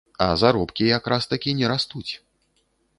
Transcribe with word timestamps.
А 0.19 0.27
заробкі 0.43 0.89
якраз-такі 0.97 1.55
не 1.61 1.71
растуць. 1.75 2.11